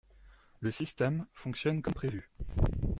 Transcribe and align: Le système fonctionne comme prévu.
Le 0.61 0.71
système 0.71 1.27
fonctionne 1.31 1.83
comme 1.83 1.93
prévu. 1.93 2.31